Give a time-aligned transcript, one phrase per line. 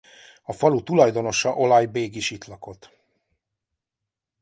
[0.43, 2.91] A falu tulajdonosa Olaj bég is itt lakott.